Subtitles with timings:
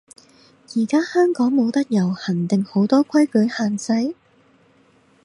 [0.73, 4.15] 依家香港冇得遊行定好多規矩限制？